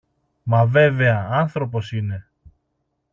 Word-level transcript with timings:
Μα 0.43 0.65
βέβαια, 0.65 1.27
άνθρωπος 1.31 1.91
είναι! 1.91 2.27